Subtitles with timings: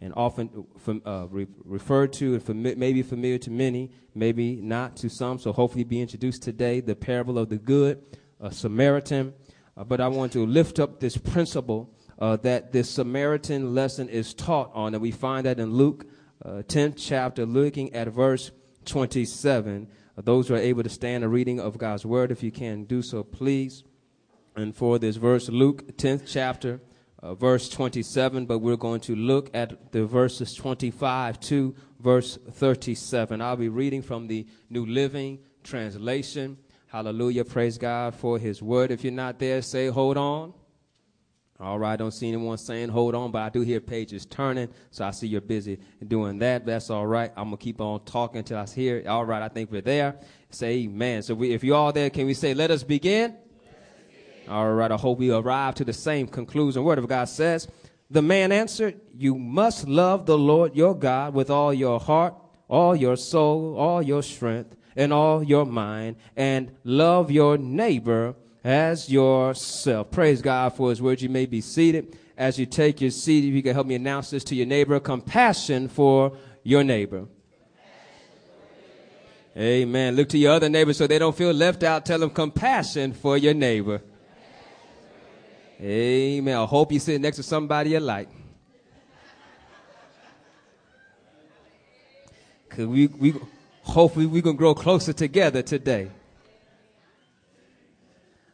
[0.00, 0.66] and often
[1.04, 5.38] uh, re- referred to and maybe familiar to many, maybe not to some.
[5.38, 8.02] So hopefully, be introduced today the parable of the good
[8.50, 9.34] Samaritan.
[9.76, 14.34] Uh, but I want to lift up this principle uh, that this Samaritan lesson is
[14.34, 16.04] taught on, and we find that in Luke
[16.44, 18.50] 10th uh, chapter, looking at verse
[18.84, 19.88] 27.
[20.16, 22.84] Uh, those who are able to stand a reading of God's word, if you can
[22.84, 23.84] do so, please.
[24.56, 26.80] And for this verse, Luke 10th chapter,
[27.22, 33.40] uh, verse 27, but we're going to look at the verses 25 to verse 37.
[33.40, 36.58] I'll be reading from the New Living Translation.
[36.86, 37.44] Hallelujah.
[37.44, 38.90] Praise God for his word.
[38.90, 40.54] If you're not there, say, hold on.
[41.60, 44.68] All right, I don't see anyone saying hold on, but I do hear pages turning,
[44.92, 46.64] so I see you're busy doing that.
[46.64, 47.32] That's all right.
[47.36, 49.02] I'm gonna keep on talking until I hear.
[49.08, 50.20] All right, I think we're there.
[50.50, 51.22] Say amen.
[51.22, 53.34] So we, if you're all there, can we say, let us begin?
[54.48, 56.82] All right, I hope we arrive to the same conclusion.
[56.82, 57.68] Word of God says,
[58.10, 62.34] The man answered, You must love the Lord your God with all your heart,
[62.68, 69.10] all your soul, all your strength, and all your mind, and love your neighbor as
[69.10, 70.10] yourself.
[70.10, 71.20] Praise God for his word.
[71.20, 72.18] You may be seated.
[72.36, 74.98] As you take your seat, if you can help me announce this to your neighbor
[75.00, 77.26] compassion for your neighbor.
[79.56, 80.14] Amen.
[80.14, 82.06] Look to your other neighbor so they don't feel left out.
[82.06, 84.00] Tell them compassion for your neighbor.
[85.80, 86.56] Amen.
[86.56, 88.28] I hope you sit next to somebody you like.
[92.68, 93.34] Cause we, we
[93.82, 96.10] hopefully we can grow closer together today.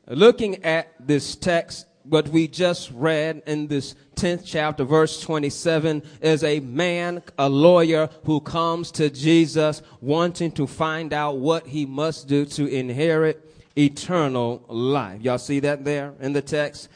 [0.06, 6.44] Looking at this text, what we just read in this 10th chapter, verse 27, is
[6.44, 12.28] a man, a lawyer, who comes to Jesus wanting to find out what he must
[12.28, 15.22] do to inherit eternal life.
[15.22, 16.90] Y'all see that there in the text?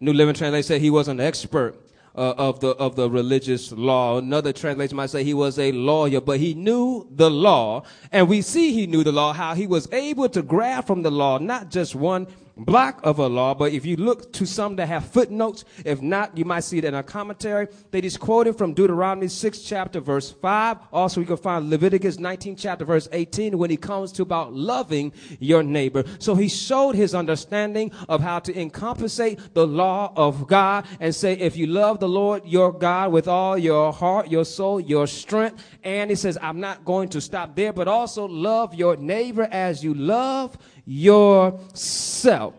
[0.00, 1.74] New Living Translation said he was an expert
[2.14, 4.18] uh, of the of the religious law.
[4.18, 7.82] Another translation might say he was a lawyer, but he knew the law,
[8.12, 9.32] and we see he knew the law.
[9.32, 12.26] How he was able to grab from the law not just one
[12.58, 16.36] block of a law, but if you look to some that have footnotes, if not,
[16.36, 17.68] you might see it in a commentary.
[17.90, 20.78] They just quoted from Deuteronomy 6 chapter verse 5.
[20.92, 25.12] Also, you can find Leviticus 19 chapter verse 18 when he comes to about loving
[25.38, 26.04] your neighbor.
[26.18, 31.34] So he showed his understanding of how to encompassate the law of God and say,
[31.34, 35.64] if you love the Lord your God with all your heart, your soul, your strength,
[35.88, 39.82] and he says, I'm not going to stop there, but also love your neighbor as
[39.82, 42.54] you love yourself.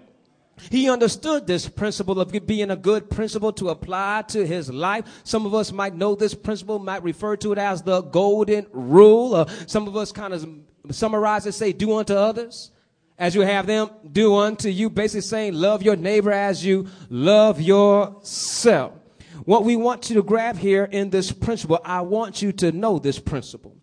[0.70, 5.06] He understood this principle of being a good principle to apply to his life.
[5.24, 9.36] Some of us might know this principle, might refer to it as the golden rule.
[9.36, 10.48] Uh, some of us kind of
[10.92, 12.72] summarize it, say, do unto others
[13.18, 14.90] as you have them do unto you.
[14.90, 18.99] Basically saying, love your neighbor as you love yourself.
[19.46, 23.00] What we want you to grab here in this principle, I want you to know
[23.00, 23.76] this principle.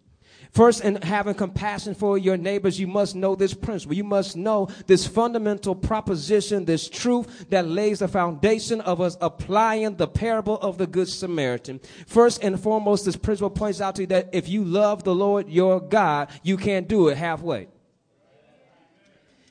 [0.57, 3.95] First, in having compassion for your neighbors, you must know this principle.
[3.95, 9.97] You must know this fundamental proposition, this truth that lays the foundation of us applying
[9.97, 11.79] the parable of the Good Samaritan.
[12.07, 15.51] First and foremost, this principle points out to you that if you love the Lord
[15.51, 17.69] your God, you can't do it halfway.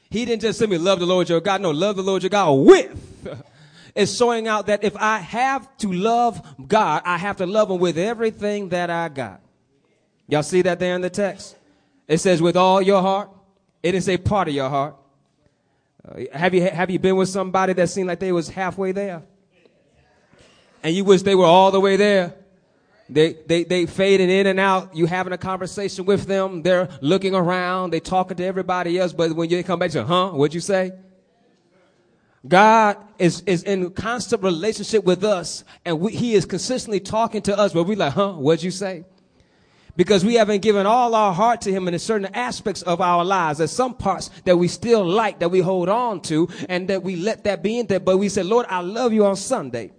[0.09, 1.61] He didn't just simply love the Lord your God.
[1.61, 3.43] No, love the Lord your God with.
[3.95, 7.79] it's showing out that if I have to love God, I have to love him
[7.79, 9.41] with everything that I got.
[10.27, 11.55] Y'all see that there in the text?
[12.07, 13.29] It says with all your heart.
[13.81, 14.95] It didn't say part of your heart.
[16.07, 19.23] Uh, have you have you been with somebody that seemed like they was halfway there?
[20.83, 22.35] And you wish they were all the way there?
[23.07, 24.95] They, they, they fading in and out.
[24.95, 26.63] You having a conversation with them.
[26.63, 27.91] They're looking around.
[27.91, 29.13] They talking to everybody else.
[29.13, 30.31] But when you come back to, huh?
[30.31, 30.91] What'd you say?
[32.47, 37.57] God is, is in constant relationship with us and we, he is consistently talking to
[37.57, 38.33] us, but we like, huh?
[38.33, 39.05] What'd you say?
[39.97, 43.59] because we haven't given all our heart to him in certain aspects of our lives.
[43.59, 47.15] There's some parts that we still like that we hold on to and that we
[47.15, 47.99] let that be in there.
[47.99, 49.91] But we said, Lord, I love you on Sunday.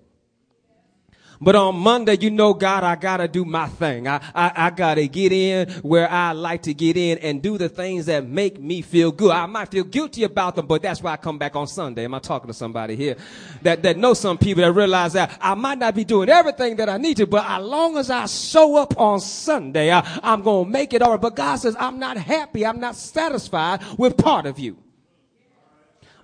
[1.40, 4.08] But on Monday, you know, God, I gotta do my thing.
[4.08, 7.68] I, I, I, gotta get in where I like to get in and do the
[7.68, 9.32] things that make me feel good.
[9.32, 12.04] I might feel guilty about them, but that's why I come back on Sunday.
[12.04, 13.16] Am I talking to somebody here
[13.62, 16.88] that, that know some people that realize that I might not be doing everything that
[16.88, 20.68] I need to, but as long as I show up on Sunday, I, I'm gonna
[20.68, 21.20] make it all right.
[21.20, 22.64] But God says, I'm not happy.
[22.64, 24.76] I'm not satisfied with part of you.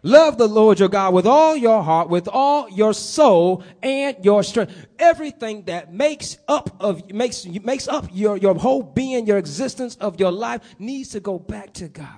[0.02, 4.42] Love the Lord your God with all your heart, with all your soul and your
[4.42, 4.74] strength.
[4.98, 10.18] Everything that makes up of, makes, makes up your, your whole being, your existence of
[10.18, 12.08] your life needs to go back to God.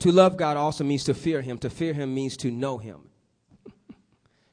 [0.00, 1.58] To love God also means to fear Him.
[1.58, 3.09] To fear Him means to know Him.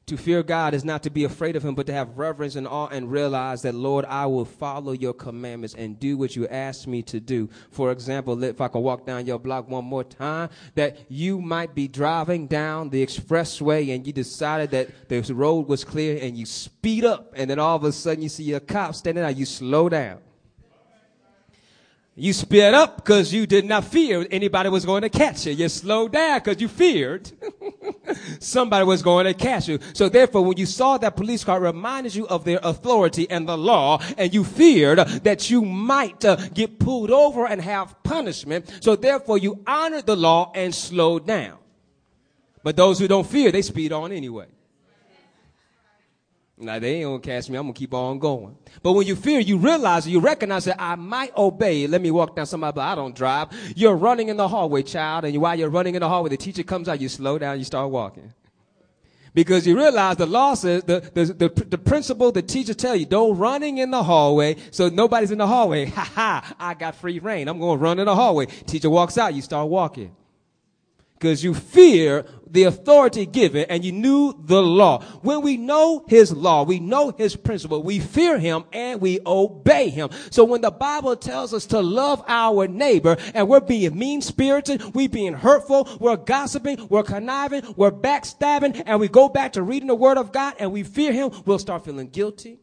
[0.07, 2.65] To fear God is not to be afraid of him, but to have reverence and
[2.65, 6.88] awe and realize that, Lord, I will follow your commandments and do what you ask
[6.88, 7.50] me to do.
[7.71, 11.75] For example, if I can walk down your block one more time, that you might
[11.75, 16.45] be driving down the expressway and you decided that the road was clear and you
[16.45, 19.45] speed up and then all of a sudden you see a cop standing out, you
[19.45, 20.19] slow down.
[22.19, 25.54] You sped up because you did not fear anybody was going to catch you.
[25.54, 27.31] You slowed down because you feared
[28.40, 29.78] somebody was going to catch you.
[29.94, 33.56] So therefore, when you saw that police car, reminded you of their authority and the
[33.56, 38.80] law, and you feared that you might uh, get pulled over and have punishment.
[38.80, 41.60] So therefore, you honored the law and slowed down.
[42.63, 44.48] But those who don't fear, they speed on anyway.
[46.59, 47.57] Now they ain't gonna catch me.
[47.57, 48.57] I'm gonna keep on going.
[48.81, 51.86] But when you fear, you realize, you recognize that I might obey.
[51.86, 53.50] Let me walk down somebody, but I don't drive.
[53.75, 56.63] You're running in the hallway, child, and while you're running in the hallway, the teacher
[56.63, 58.33] comes out, you slow down, you start walking.
[59.36, 63.38] Because you realize the law says, the, the, the, the the teacher tell you, don't
[63.38, 65.86] running in the hallway, so nobody's in the hallway.
[65.98, 67.48] Ha ha, I got free rein.
[67.48, 68.48] I'm gonna run in the hallway.
[68.48, 70.15] Teacher walks out, you start walking
[71.19, 75.02] because you fear the authority given and you knew the law.
[75.22, 79.90] When we know his law, we know his principle, we fear him and we obey
[79.90, 80.10] him.
[80.30, 84.96] So when the Bible tells us to love our neighbor and we're being mean spirited,
[84.96, 89.88] we being hurtful, we're gossiping, we're conniving, we're backstabbing, and we go back to reading
[89.88, 92.60] the word of God and we fear him, we'll start feeling guilty.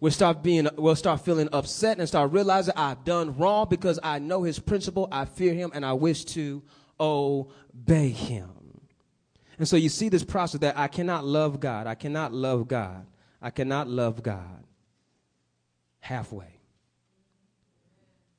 [0.00, 4.18] We'll start being, we'll start feeling upset and start realizing I've done wrong because I
[4.18, 6.60] know his principle, I fear him, and I wish to
[6.98, 8.48] obey him.
[9.58, 11.86] And so you see this process that I cannot love God.
[11.86, 13.06] I cannot love God.
[13.40, 14.64] I cannot love God
[16.00, 16.58] halfway.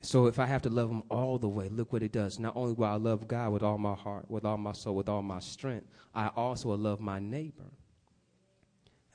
[0.01, 2.37] So if I have to love him all the way, look what it does.
[2.37, 5.07] Not only will I love God with all my heart, with all my soul, with
[5.07, 7.71] all my strength, I also will love my neighbor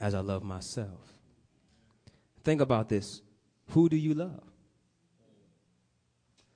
[0.00, 1.12] as I love myself.
[2.42, 3.20] Think about this.
[3.70, 4.42] Who do you love?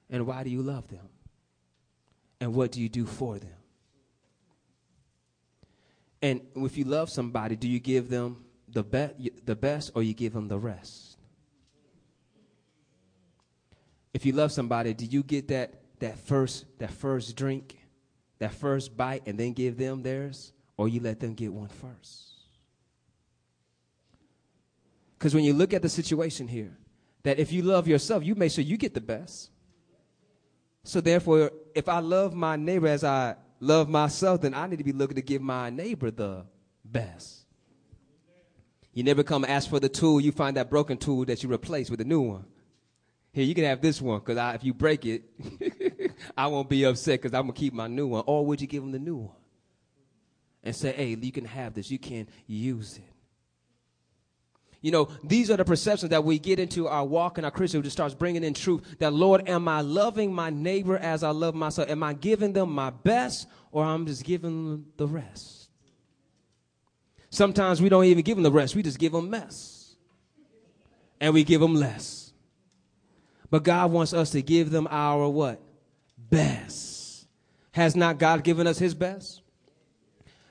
[0.08, 1.08] And why do you love them?
[2.42, 3.54] And what do you do for them?
[6.20, 10.12] And if you love somebody, do you give them the, be- the best or you
[10.12, 11.18] give them the rest?
[14.12, 17.78] If you love somebody, do you get that, that, first, that first drink,
[18.40, 20.52] that first bite, and then give them theirs?
[20.76, 22.32] Or you let them get one first?
[25.16, 26.76] Because when you look at the situation here,
[27.22, 29.50] that if you love yourself, you make sure you get the best.
[30.82, 34.84] So therefore, if I love my neighbor as I love myself, then I need to
[34.84, 36.44] be looking to give my neighbor the
[36.84, 37.46] best.
[38.92, 41.90] You never come ask for the tool, you find that broken tool that you replace
[41.90, 42.44] with a new one.
[43.32, 45.22] Here, you can have this one, because if you break it,
[46.36, 48.24] I won't be upset because I'm going to keep my new one.
[48.26, 49.36] Or would you give him the new one?
[50.62, 53.11] And say, hey, you can have this, you can use it.
[54.82, 57.79] You know, these are the perceptions that we get into our walk in our Christian,
[57.79, 61.31] who just starts bringing in truth that, Lord, am I loving my neighbor as I
[61.31, 61.88] love myself?
[61.88, 65.69] Am I giving them my best or I'm just giving them the rest?
[67.31, 68.75] Sometimes we don't even give them the rest.
[68.75, 69.94] We just give them mess.
[71.20, 72.32] And we give them less.
[73.50, 75.61] But God wants us to give them our what?
[76.19, 77.26] Best.
[77.70, 79.43] Has not God given us his best?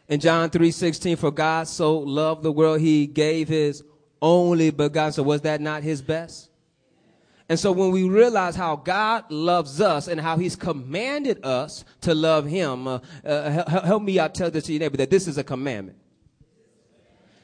[0.07, 3.83] In John 3:16 for God so loved the world he gave his
[4.21, 5.13] only begotten.
[5.13, 6.49] So was that not his best?
[7.49, 12.15] And so when we realize how God loves us and how he's commanded us to
[12.15, 15.37] love him, uh, uh, help me out tell this to your neighbor that this is
[15.37, 15.97] a commandment.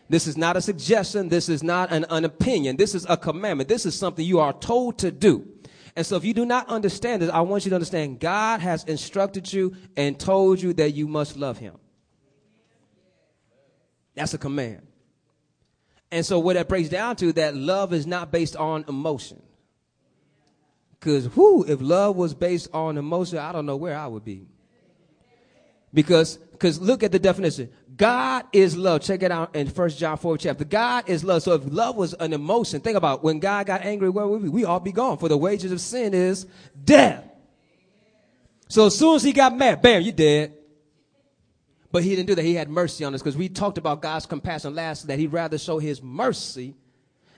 [0.10, 1.28] This is not a suggestion.
[1.28, 2.78] This is not an, an opinion.
[2.78, 3.68] This is a commandment.
[3.68, 5.46] This is something you are told to do.
[5.98, 8.86] And so if you do not understand this, I want you to understand God has
[8.86, 11.76] instructed you and told you that you must love him.
[14.16, 14.87] That's a command.
[16.12, 19.42] And so what that breaks down to that love is not based on emotion.
[21.00, 24.48] Cause whoo, if love was based on emotion, I don't know where I would be.
[25.94, 27.70] Because, cause look at the definition.
[27.96, 29.02] God is love.
[29.02, 30.64] Check it out in First John 4 chapter.
[30.64, 31.44] God is love.
[31.44, 34.50] So if love was an emotion, think about when God got angry, where would we?
[34.50, 35.18] We all be gone.
[35.18, 36.46] For the wages of sin is
[36.84, 37.24] death.
[38.70, 40.57] So as soon as he got mad, bam, you dead.
[41.98, 42.46] But he didn't do that.
[42.46, 45.58] He had mercy on us because we talked about God's compassion last that he'd rather
[45.58, 46.76] show his mercy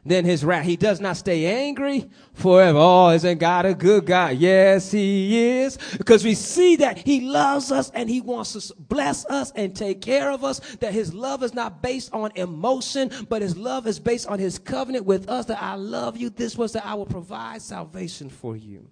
[0.05, 0.65] than his wrath.
[0.65, 2.77] He does not stay angry forever.
[2.77, 4.35] Oh, isn't God a good God?
[4.35, 5.77] Yes, he is.
[5.97, 10.01] Because we see that he loves us and he wants to bless us and take
[10.01, 10.59] care of us.
[10.81, 14.59] That his love is not based on emotion, but his love is based on his
[14.59, 16.31] covenant with us that I love you.
[16.31, 18.89] This was that I will provide salvation for you.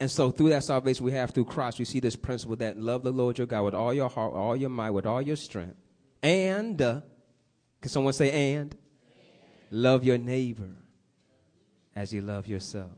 [0.00, 3.02] And so through that salvation we have through Christ, we see this principle that love
[3.02, 5.76] the Lord your God with all your heart, all your mind, with all your strength,
[6.22, 7.00] And, uh,
[7.80, 8.76] can someone say and?
[9.70, 10.70] Love your neighbor
[11.94, 12.90] as you love yourself.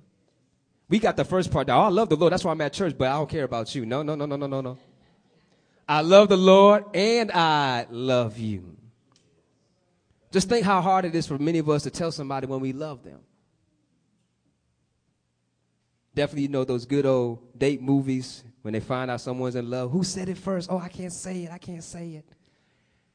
[0.88, 1.69] We got the first part.
[1.69, 2.33] Now, I love the Lord.
[2.33, 3.87] That's why I'm at church, but I don't care about you.
[3.87, 4.78] No, no, no, no, no, no, no.
[5.88, 8.76] I love the Lord and I love you.
[10.30, 12.73] Just think how hard it is for many of us to tell somebody when we
[12.73, 13.21] love them.
[16.21, 19.91] Definitely, you know those good old date movies when they find out someone's in love.
[19.91, 20.69] Who said it first?
[20.71, 21.50] Oh, I can't say it.
[21.50, 22.27] I can't say it.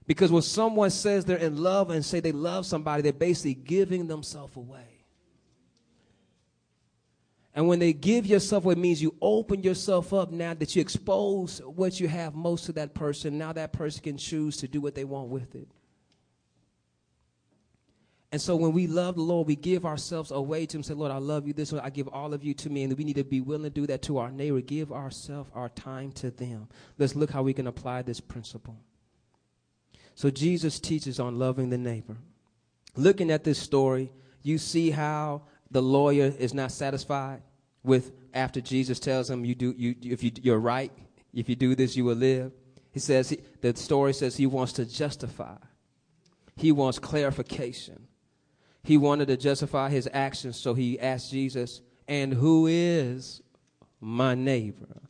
[0.08, 4.08] Because when someone says they're in love and say they love somebody, they're basically giving
[4.08, 5.06] themselves away.
[7.54, 10.82] And when they give yourself, away, it means you open yourself up now that you
[10.82, 13.38] expose what you have most to that person.
[13.38, 15.68] Now that person can choose to do what they want with it.
[18.36, 20.84] And so when we love the Lord, we give ourselves away to Him.
[20.84, 21.80] Say, Lord, I love you this way.
[21.82, 22.84] I give all of you to me.
[22.84, 24.60] And we need to be willing to do that to our neighbor.
[24.60, 26.68] Give ourselves, our time to them.
[26.98, 28.75] Let's look how we can apply this principle.
[30.15, 32.18] So Jesus teaches on loving the neighbor.
[32.98, 34.12] Looking at this story,
[34.44, 37.42] you see how the lawyer is not satisfied
[37.84, 40.92] with after Jesus tells him, "You do you if you you're right.
[41.34, 42.51] If you do this, you will live."
[42.92, 45.56] He says he, the story says he wants to justify.
[46.58, 48.08] He wants clarification.
[48.86, 53.42] He wanted to justify his actions, so he asked Jesus, "And who is
[54.00, 55.01] my neighbor?"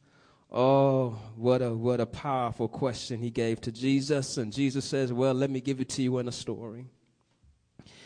[0.50, 5.34] Oh, what a what a powerful question he gave to Jesus, and Jesus says, "Well,
[5.34, 6.88] let me give it to you in a story."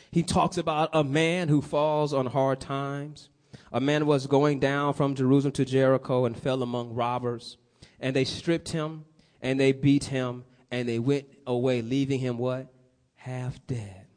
[0.09, 3.29] He talks about a man who falls on hard times.
[3.71, 7.57] A man was going down from Jerusalem to Jericho and fell among robbers.
[7.99, 9.05] And they stripped him
[9.39, 12.73] and they beat him and they went away, leaving him what?
[13.13, 14.07] Half dead.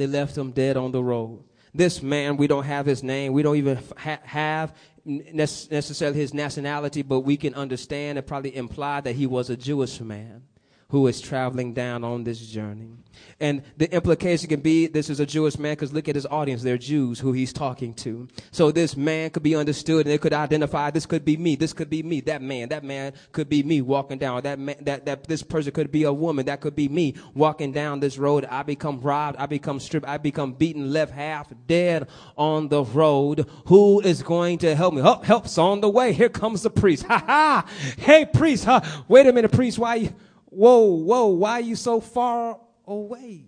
[0.00, 1.44] They left him dead on the road.
[1.74, 3.34] This man, we don't have his name.
[3.34, 9.02] We don't even ha- have necessarily his nationality, but we can understand and probably imply
[9.02, 10.44] that he was a Jewish man
[10.90, 12.90] who is traveling down on this journey.
[13.38, 16.62] And the implication can be this is a Jewish man because look at his audience.
[16.62, 18.28] They're Jews who he's talking to.
[18.50, 21.56] So this man could be understood and they could identify this could be me.
[21.56, 22.20] This could be me.
[22.20, 22.68] That man.
[22.68, 24.42] That man could be me walking down.
[24.42, 26.46] That man, that, that this person could be a woman.
[26.46, 28.44] That could be me walking down this road.
[28.44, 29.38] I become robbed.
[29.38, 30.06] I become stripped.
[30.06, 33.48] I become beaten, left half dead on the road.
[33.66, 35.02] Who is going to help me?
[35.02, 36.12] Help, help's on the way.
[36.12, 37.04] Here comes the priest.
[37.04, 37.66] Ha ha.
[37.98, 38.64] Hey, priest.
[38.64, 38.80] Huh?
[39.08, 39.78] Wait a minute, priest.
[39.78, 40.14] Why you?
[40.50, 43.46] Whoa, whoa, why are you so far away?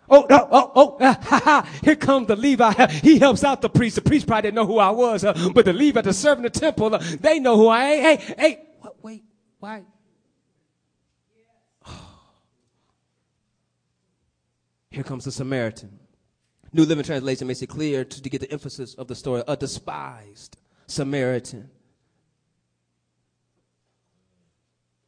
[0.09, 2.87] Oh, no, oh, oh, ha, ha, here comes the Levi.
[3.03, 3.97] He helps out the priest.
[3.97, 6.53] The priest probably didn't know who I was, uh, but the Levi, the servant of
[6.53, 8.03] the temple, uh, they know who I am.
[8.03, 9.25] Hey, hey, hey, what, wait,
[9.59, 9.83] why?
[14.93, 15.99] Here comes the Samaritan.
[16.73, 19.43] New Living Translation makes it clear to, to get the emphasis of the story.
[19.49, 20.57] A despised
[20.87, 21.69] Samaritan.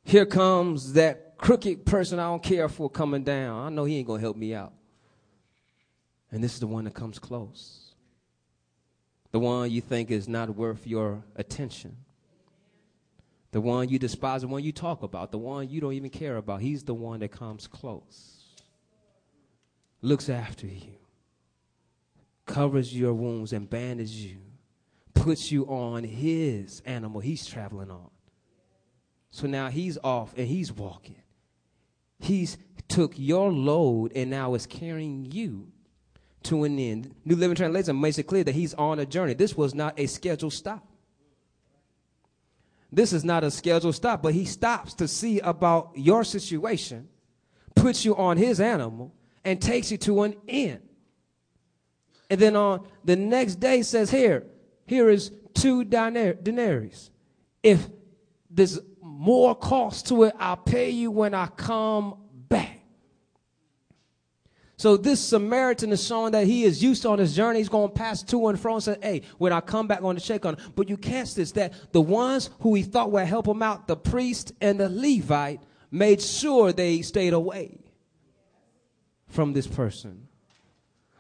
[0.09, 3.67] Here comes that crooked person I don't care for coming down.
[3.67, 4.73] I know he ain't going to help me out.
[6.33, 7.93] And this is the one that comes close.
[9.33, 11.95] The one you think is not worth your attention.
[13.51, 16.39] The one you despise, the one you talk about, the one you don't even care
[16.39, 16.63] about.
[16.63, 18.47] He's the one that comes close,
[20.01, 20.97] looks after you,
[22.47, 24.39] covers your wounds and bandages you,
[25.13, 28.09] puts you on his animal he's traveling on.
[29.31, 31.23] So now he's off and he's walking.
[32.19, 32.59] He's
[32.89, 35.69] took your load and now is carrying you
[36.45, 37.15] to an end.
[37.25, 39.35] New Living Translation makes it clear that he's on a journey.
[39.35, 40.87] This was not a scheduled stop.
[42.91, 47.09] This is not a scheduled stop, but he stops to see about your situation,
[47.75, 50.81] puts you on his animal, and takes you to an end.
[52.31, 54.47] And then on the next day says, Here,
[54.87, 57.11] here is two denaries.
[57.63, 57.89] If
[58.51, 58.79] this
[59.19, 60.35] more cost to it.
[60.39, 62.15] I'll pay you when I come
[62.49, 62.79] back.
[64.77, 67.59] So this Samaritan is showing that he is used to on his journey.
[67.59, 70.05] He's going to pass to and fro and say, hey, when I come back, I'm
[70.05, 70.73] going to check on him.
[70.77, 73.97] But you catch this, that the ones who he thought would help him out, the
[73.97, 77.81] priest and the Levite, made sure they stayed away
[79.27, 80.28] from this person.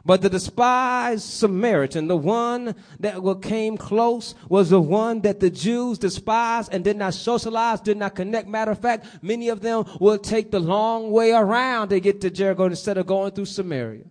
[0.04, 5.98] But the despised Samaritan, the one that came close, was the one that the Jews
[5.98, 8.48] despised and did not socialize, did not connect.
[8.48, 12.30] Matter of fact, many of them will take the long way around to get to
[12.30, 14.04] Jericho instead of going through Samaria.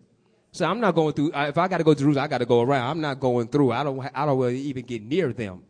[0.52, 1.32] So I'm not going through.
[1.34, 2.90] If I got to go to Jerusalem, I got to go around.
[2.90, 3.72] I'm not going through.
[3.72, 4.10] I don't.
[4.14, 5.64] I don't really even get near them.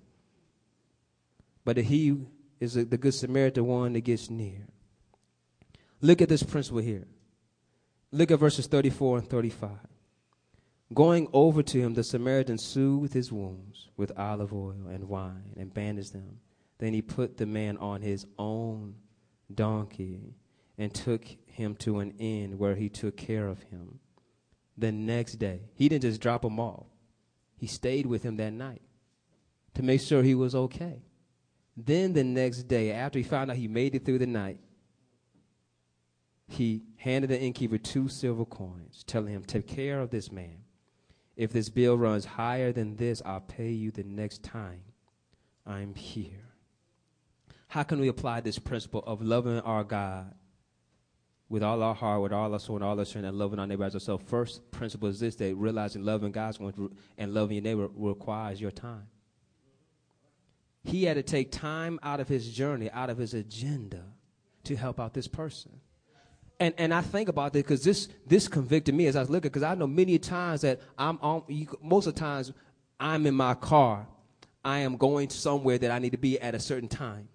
[1.64, 2.18] But he
[2.60, 4.68] is the good Samaritan one that gets near.
[6.02, 7.08] Look at this principle here.
[8.12, 9.70] Look at verses 34 and 35.
[10.94, 15.74] Going over to him, the Samaritan soothed his wounds with olive oil and wine and
[15.74, 16.40] bandaged them.
[16.78, 18.96] Then he put the man on his own
[19.54, 20.36] donkey
[20.78, 24.00] and took him to an inn where he took care of him.
[24.78, 26.86] The next day, he didn't just drop him off,
[27.58, 28.82] he stayed with him that night
[29.74, 31.02] to make sure he was okay.
[31.76, 34.60] Then the next day, after he found out he made it through the night,
[36.48, 40.64] he handed the innkeeper two silver coins, telling him, Take care of this man.
[41.38, 44.82] If this bill runs higher than this, I'll pay you the next time
[45.68, 46.50] I'm here.
[47.68, 50.34] How can we apply this principle of loving our God
[51.48, 53.68] with all our heart, with all our soul, and all our strength, and loving our
[53.68, 54.24] neighbor as ourselves?
[54.28, 58.72] First principle is this that realizing loving God's to, and loving your neighbor requires your
[58.72, 59.08] time.
[60.86, 64.06] He had to take time out of his journey, out of his agenda,
[64.64, 65.82] to help out this person.
[66.60, 69.50] And, and I think about this because this, this convicted me as I was looking,
[69.50, 71.44] because I know many times that I'm on,
[71.82, 72.52] most of the times
[73.00, 74.08] I'm in my car,
[74.66, 77.30] I am going somewhere that I need to be at a certain time.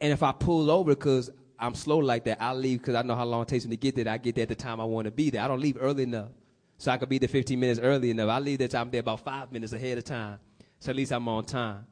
[0.00, 3.14] And if I pull over because I'm slow like that, I leave because I know
[3.14, 4.12] how long it takes me to get there.
[4.12, 5.42] I get there at the time I want to be there.
[5.42, 6.30] I don't leave early enough.
[6.78, 8.30] So I could be there 15 minutes early enough.
[8.30, 10.38] I leave that time there about five minutes ahead of time.
[10.80, 11.86] So at least I'm on time.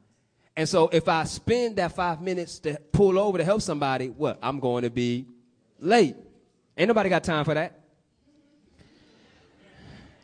[0.57, 4.39] And so if I spend that five minutes to pull over to help somebody, what?
[4.41, 5.27] I'm going to be
[5.79, 6.15] late.
[6.79, 7.77] Ain't nobody got time for that.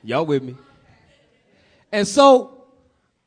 [0.02, 0.56] Y'all with me?
[1.92, 2.64] And so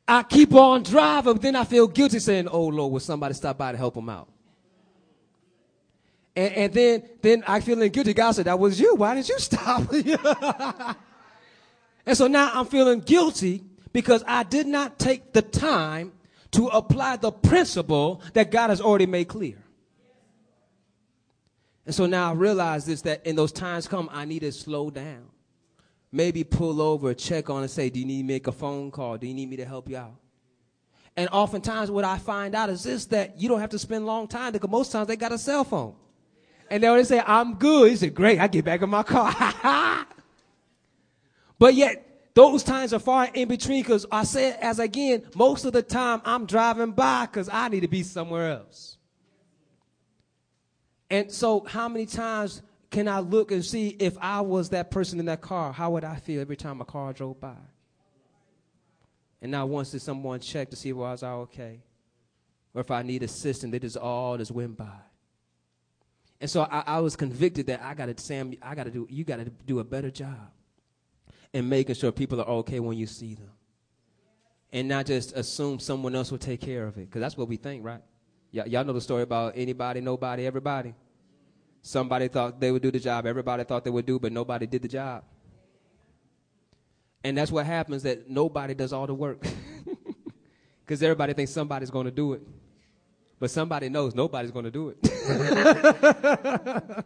[0.06, 3.58] I keep on driving, but then I feel guilty saying, Oh Lord, will somebody stop
[3.58, 4.28] by to help them out?
[6.34, 8.14] And, and then, then I feeling guilty.
[8.14, 8.94] God said, that was you.
[8.94, 9.92] Why didn't you stop?
[12.06, 16.12] and so now I'm feeling guilty because I did not take the time
[16.52, 19.56] to apply the principle that God has already made clear.
[21.88, 24.90] And so now I realize this that in those times come, I need to slow
[24.90, 25.24] down.
[26.12, 29.16] Maybe pull over, check on and say, Do you need to make a phone call?
[29.16, 30.16] Do you need me to help you out?
[31.16, 34.28] And oftentimes, what I find out is this that you don't have to spend long
[34.28, 35.94] time because most times they got a cell phone.
[36.68, 37.88] And they always say, I'm good.
[37.88, 40.04] He said, great, I get back in my car.
[41.58, 45.72] but yet, those times are far in between because I said, as again, most of
[45.72, 48.97] the time I'm driving by because I need to be somewhere else.
[51.10, 55.18] And so, how many times can I look and see if I was that person
[55.18, 55.72] in that car?
[55.72, 57.56] How would I feel every time a car drove by?
[59.40, 61.80] And now, once did someone check to see if I was all okay?
[62.74, 64.98] Or if I need assistance, they just all just went by.
[66.40, 69.06] And so I, I was convicted that I got to, Sam, I got to do,
[69.10, 70.50] you got to do a better job
[71.52, 73.50] in making sure people are okay when you see them.
[74.72, 77.06] And not just assume someone else will take care of it.
[77.06, 78.02] Because that's what we think, right?
[78.52, 80.94] Y- y'all know the story about anybody, nobody, everybody.
[81.82, 84.82] Somebody thought they would do the job, everybody thought they would do, but nobody did
[84.82, 85.24] the job.
[87.24, 89.44] And that's what happens that nobody does all the work.
[90.88, 92.40] Because everybody thinks somebody's going to do it.
[93.38, 94.96] But somebody knows nobody's going to do it.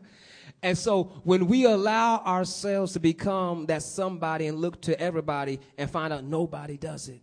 [0.63, 5.91] and so when we allow ourselves to become that somebody and look to everybody and
[5.91, 7.21] find out nobody does it,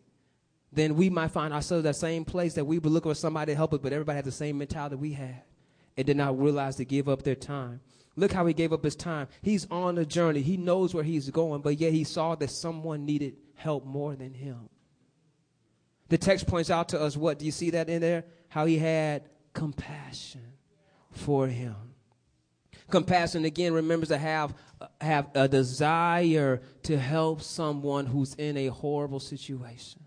[0.72, 3.56] then we might find ourselves that same place that we would look for somebody to
[3.56, 5.44] help us, but everybody had the same mentality we had
[5.98, 7.82] and did not realize to give up their time.
[8.16, 9.28] Look how he gave up his time.
[9.42, 10.42] He's on a journey.
[10.42, 14.34] He knows where he's going, but yet he saw that someone needed help more than
[14.34, 14.70] him.
[16.10, 17.40] The text points out to us what?
[17.40, 18.26] Do you see that in there?
[18.50, 20.54] How he had compassion
[21.12, 21.76] for him.
[22.90, 24.56] Compassion again remembers to have
[25.02, 30.02] have a desire to help someone who's in a horrible situation.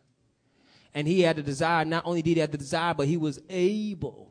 [0.95, 3.41] And he had a desire, not only did he have the desire, but he was
[3.49, 4.31] able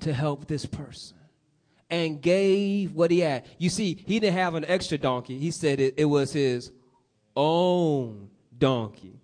[0.00, 1.16] to help this person
[1.90, 3.46] and gave what he had.
[3.58, 5.38] You see, he didn't have an extra donkey.
[5.38, 6.70] He said it, it was his
[7.36, 9.20] own donkey.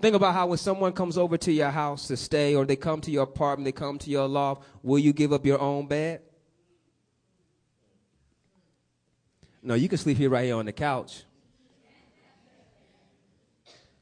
[0.00, 3.02] Think about how when someone comes over to your house to stay or they come
[3.02, 6.22] to your apartment, they come to your loft, will you give up your own bed?
[9.62, 11.24] No, you can sleep here right here on the couch.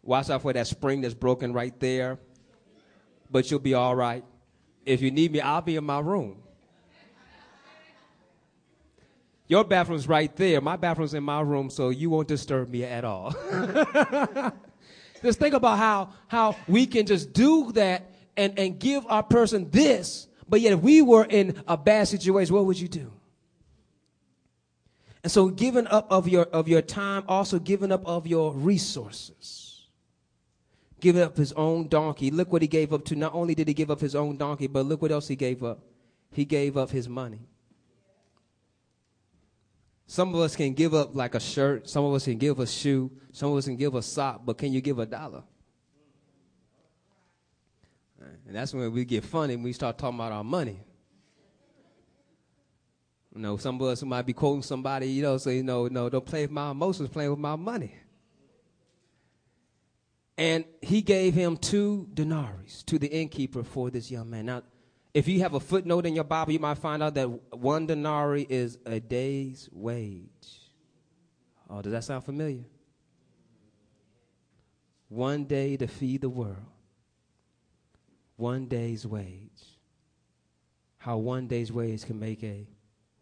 [0.08, 2.18] Watch out for that spring that's broken right there.
[3.30, 4.24] But you'll be all right.
[4.86, 6.38] If you need me, I'll be in my room.
[9.48, 10.62] Your bathroom's right there.
[10.62, 13.32] My bathroom's in my room, so you won't disturb me at all.
[15.22, 19.68] just think about how, how we can just do that and, and give our person
[19.68, 23.12] this, but yet if we were in a bad situation, what would you do?
[25.22, 29.67] And so giving up of your, of your time, also giving up of your resources
[31.00, 32.30] giving up his own donkey.
[32.30, 33.16] Look what he gave up to.
[33.16, 35.62] Not only did he give up his own donkey, but look what else he gave
[35.62, 35.80] up.
[36.32, 37.40] He gave up his money.
[40.06, 41.88] Some of us can give up like a shirt.
[41.88, 43.10] Some of us can give a shoe.
[43.32, 44.42] Some of us can give a sock.
[44.44, 45.42] But can you give a dollar?
[48.46, 50.80] And that's when we get funny when we start talking about our money.
[53.34, 56.08] You know, some of us might be quoting somebody, you know, say, you know, no,
[56.08, 57.94] don't play with my emotions, play with my money.
[60.38, 64.46] And he gave him two denarii to the innkeeper for this young man.
[64.46, 64.62] Now,
[65.12, 68.46] if you have a footnote in your Bible, you might find out that one denarii
[68.48, 70.60] is a day's wage.
[71.68, 72.64] Oh, does that sound familiar?
[75.08, 76.56] One day to feed the world.
[78.36, 79.50] One day's wage.
[80.98, 82.68] How one day's wage can make a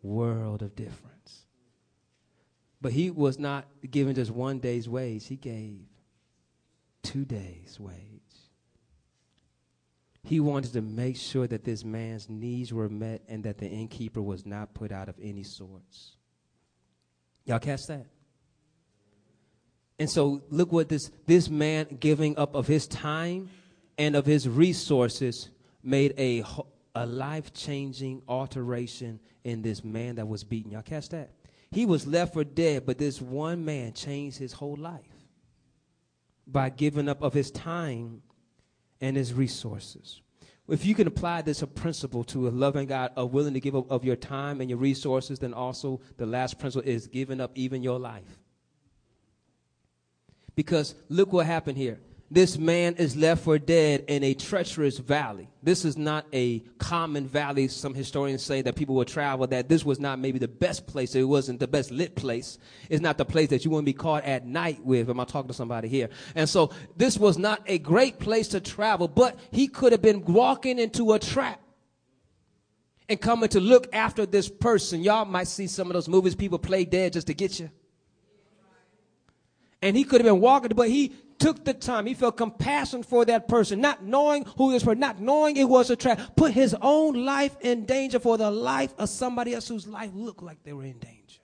[0.03, 1.47] world of difference.
[2.83, 5.81] But he was not given just one day's wage, he gave
[7.07, 7.93] two days' wage.
[10.25, 14.21] He wanted to make sure that this man's needs were met and that the innkeeper
[14.21, 16.17] was not put out of any sorts.
[17.45, 18.07] Y'all catch that?
[20.01, 23.51] And so look what this this man giving up of his time
[23.97, 25.49] and of his resources
[25.85, 26.45] made a
[26.97, 30.73] a life-changing alteration in this man that was beaten.
[30.73, 31.31] Y'all catch that?
[31.71, 35.16] He was left for dead, but this one man changed his whole life
[36.47, 38.23] by giving up of his time
[39.01, 40.21] and his resources.
[40.69, 43.77] If you can apply this a principle to a loving God, of willing to give
[43.77, 47.53] up of your time and your resources, then also the last principle is giving up
[47.55, 48.39] even your life.
[50.57, 55.49] Because look what happened here this man is left for dead in a treacherous valley.
[55.63, 57.69] This is not a common valley.
[57.69, 61.15] Some historians say that people would travel, that this was not maybe the best place.
[61.15, 62.59] It wasn't the best lit place.
[62.91, 65.09] It's not the place that you want to be caught at night with.
[65.09, 66.09] Am I talking to somebody here?
[66.35, 70.25] And so this was not a great place to travel, but he could have been
[70.25, 71.61] walking into a trap
[73.09, 75.01] and coming to look after this person.
[75.01, 77.71] Y'all might see some of those movies people play dead just to get you.
[79.81, 82.07] And he could have been walking, but he took the time.
[82.07, 85.91] He felt compassion for that person, not knowing who this person, not knowing it was
[85.91, 89.87] a trap, put his own life in danger for the life of somebody else whose
[89.87, 91.41] life looked like they were in danger.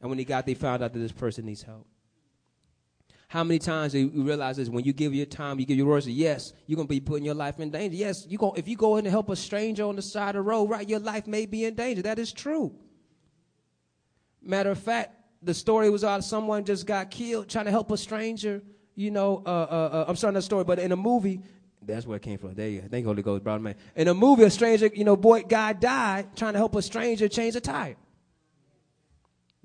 [0.00, 1.86] And when he got, they found out that this person needs help.
[3.28, 4.68] How many times do you realize this?
[4.68, 7.24] When you give your time, you give your words, yes, you're going to be putting
[7.24, 7.96] your life in danger.
[7.96, 10.34] Yes, you go, if you go in to help a stranger on the side of
[10.36, 12.02] the road, right, your life may be in danger.
[12.02, 12.72] That is true.
[14.40, 17.96] Matter of fact, the story was out someone just got killed trying to help a
[17.96, 18.62] stranger
[18.96, 21.40] you know, uh, uh, uh, I'm starting that story, but in a movie,
[21.82, 22.54] that's where it came from.
[22.54, 22.88] There you go.
[22.88, 23.76] Thank you, Holy Ghost, brother man.
[23.94, 27.28] In a movie, a stranger, you know, boy, guy died trying to help a stranger
[27.28, 27.96] change a tire.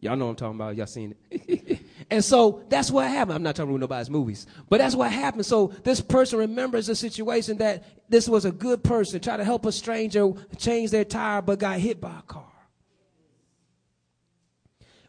[0.01, 0.75] Y'all know what I'm talking about.
[0.75, 1.79] Y'all seen it.
[2.11, 3.35] and so that's what happened.
[3.35, 5.45] I'm not talking about nobody's movies, but that's what happened.
[5.45, 9.65] So this person remembers the situation that this was a good person, trying to help
[9.65, 12.50] a stranger change their tire, but got hit by a car.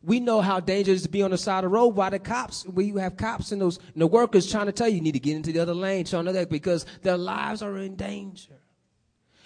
[0.05, 1.89] We know how dangerous to be on the side of the road.
[1.89, 4.97] Why the cops, we have cops and those and the workers trying to tell you,
[4.97, 7.79] you need to get into the other lane, trying to that because their lives are
[7.79, 8.55] in danger.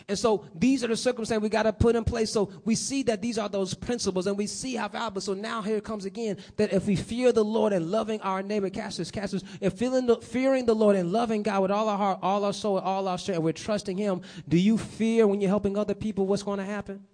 [0.09, 2.31] And so these are the circumstances we got to put in place.
[2.31, 5.21] So we see that these are those principles and we see how valuable.
[5.21, 8.71] So now here comes again that if we fear the Lord and loving our neighbor,
[8.71, 12.21] casters, casters, if feeling the, fearing the Lord and loving God with all our heart,
[12.23, 15.51] all our soul, all our strength, and we're trusting Him, do you fear when you're
[15.51, 17.05] helping other people what's going to happen?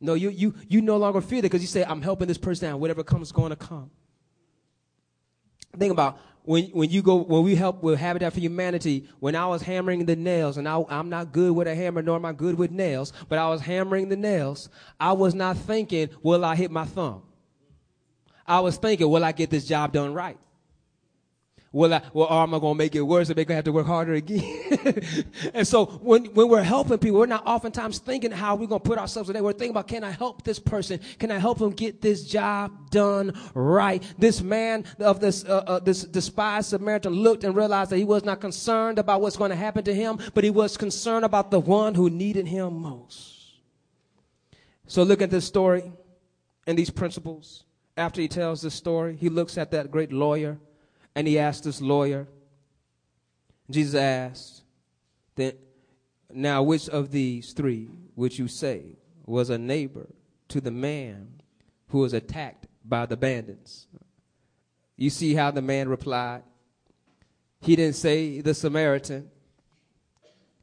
[0.00, 2.68] No, you, you, you no longer fear that because you say, I'm helping this person
[2.70, 2.80] out.
[2.80, 3.90] Whatever comes is going to come.
[5.78, 9.46] Think about when, when you go, when we help with Habitat for Humanity, when I
[9.46, 12.32] was hammering the nails, and I, I'm not good with a hammer, nor am I
[12.32, 16.56] good with nails, but I was hammering the nails, I was not thinking, will I
[16.56, 17.22] hit my thumb?
[18.46, 20.38] I was thinking, will I get this job done right?
[21.72, 23.86] Will I, well, am I going to make it worse make I have to work
[23.86, 25.04] harder again?
[25.54, 28.88] and so when, when we're helping people, we're not oftentimes thinking how we're going to
[28.88, 29.44] put ourselves in there.
[29.44, 30.98] We're thinking about, can I help this person?
[31.20, 34.02] Can I help him get this job done right?
[34.18, 38.24] This man of this, uh, uh, this despised Samaritan looked and realized that he was
[38.24, 41.60] not concerned about what's going to happen to him, but he was concerned about the
[41.60, 43.52] one who needed him most.
[44.88, 45.92] So look at this story
[46.66, 47.62] and these principles.
[47.96, 50.58] After he tells this story, he looks at that great lawyer
[51.14, 52.26] and he asked this lawyer,
[53.70, 54.62] Jesus asked,
[55.36, 55.58] that
[56.32, 58.96] now which of these three would you say
[59.26, 60.08] was a neighbor
[60.48, 61.40] to the man
[61.88, 63.86] who was attacked by the bandits?
[64.96, 66.42] You see how the man replied?
[67.60, 69.30] He didn't say the Samaritan.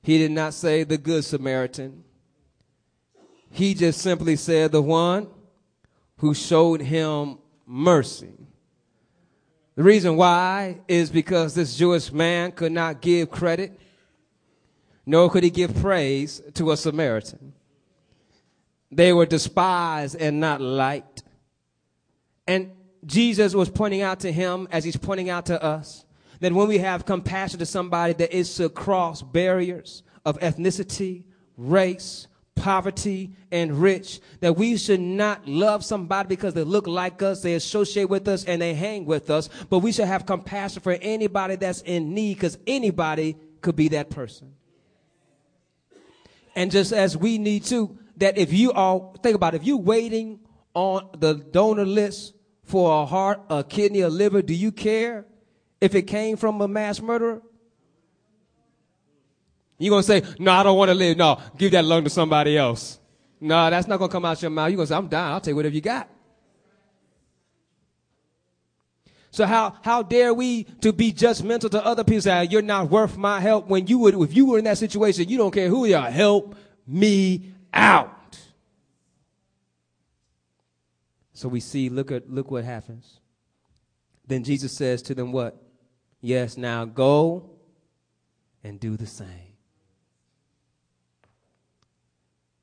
[0.01, 2.03] He did not say the good Samaritan.
[3.49, 5.27] He just simply said the one
[6.17, 8.46] who showed him mercy.
[9.77, 13.79] The reason why is because this Jewish man could not give credit,
[15.05, 17.53] nor could he give praise to a Samaritan.
[18.91, 21.21] They were despised and not liked.
[22.47, 22.71] And
[23.05, 26.05] Jesus was pointing out to him, as he's pointing out to us,
[26.39, 31.23] that when we have compassion to somebody that is to cross barriers of ethnicity,
[31.55, 32.25] race,
[32.57, 37.53] poverty, and rich, that we should not love somebody because they look like us, they
[37.53, 41.55] associate with us, and they hang with us, but we should have compassion for anybody
[41.55, 44.53] that's in need because anybody could be that person.
[46.55, 49.77] And just as we need to, that if you are, think about it, if you're
[49.77, 50.39] waiting
[50.73, 55.25] on the donor list for a heart, a kidney, a liver, do you care
[55.79, 57.41] if it came from a mass murderer?
[59.77, 61.17] You're going to say, no, I don't want to live.
[61.17, 62.99] No, give that lung to somebody else.
[63.39, 64.69] No, that's not going to come out your mouth.
[64.69, 65.33] You're going to say, I'm dying.
[65.33, 66.09] I'll take whatever you got.
[69.29, 73.17] So how, how dare we to be judgmental to other people say, you're not worth
[73.17, 75.85] my help when you would, if you were in that situation, you don't care who
[75.85, 76.09] you are.
[76.09, 76.55] Help
[76.87, 78.39] me out.
[81.33, 83.19] So we see, look at, look what happens.
[84.25, 85.55] Then Jesus says to them, what?
[86.19, 87.51] Yes, now go
[88.63, 89.46] and do the same.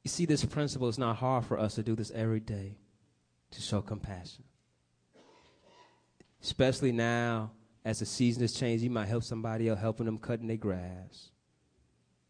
[0.04, 2.76] You see, this principle is not hard for us to do this every day
[3.50, 4.44] to show compassion.
[6.42, 7.52] Especially now,
[7.86, 11.30] as the season has changed, you might help somebody else, helping them cutting their grass.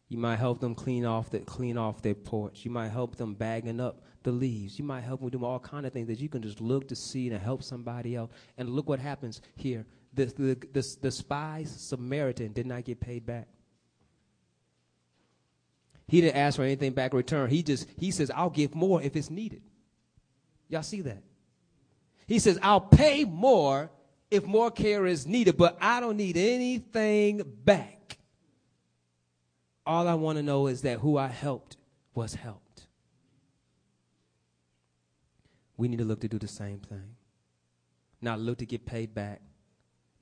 [0.07, 2.63] You might help them clean off the, clean off their porch.
[2.63, 4.79] You might help them bagging up the leaves.
[4.79, 6.95] You might help them do all kind of things that you can just look to
[6.95, 8.31] see and help somebody else.
[8.57, 9.85] And look what happens here.
[10.13, 13.49] The, the, the, the spies Samaritan did not get paid back.
[16.07, 17.49] He didn't ask for anything back in return.
[17.49, 19.61] He just, he says, I'll give more if it's needed.
[20.69, 21.23] Y'all see that?
[22.27, 23.89] He says, I'll pay more
[24.31, 28.17] if more care is needed, but I don't need anything back.
[29.85, 31.77] All I want to know is that who I helped
[32.13, 32.87] was helped.
[35.77, 37.15] We need to look to do the same thing.
[38.21, 39.41] Not look to get paid back,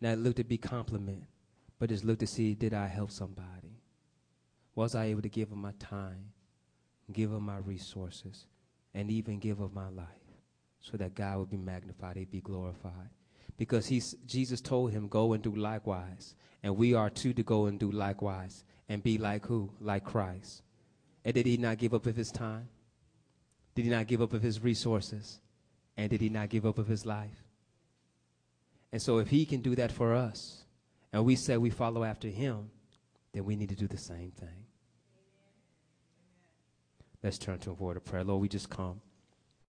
[0.01, 1.27] not look to be complimented,
[1.79, 3.72] but just look to see did I help somebody?
[4.75, 6.31] Was I able to give of my time,
[7.11, 8.45] give of my resources,
[8.93, 10.07] and even give of my life
[10.81, 13.09] so that God would be magnified, he'd be glorified?
[13.57, 16.35] Because he's, Jesus told him, Go and do likewise.
[16.63, 19.71] And we are too to go and do likewise and be like who?
[19.79, 20.63] Like Christ.
[21.25, 22.69] And did he not give up of his time?
[23.75, 25.39] Did he not give up of his resources?
[25.97, 27.43] And did he not give up of his life?
[28.91, 30.63] And so if he can do that for us,
[31.11, 32.69] and we say we follow after him,
[33.33, 34.65] then we need to do the same thing.
[37.23, 38.23] Let's turn to a word of prayer.
[38.23, 39.01] Lord, we just come.